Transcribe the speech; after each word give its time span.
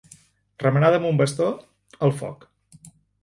Remenada 0.63 0.99
amb 1.01 1.09
un 1.09 1.19
bastó, 1.19 1.51
al 2.07 2.17
foc. 2.23 2.49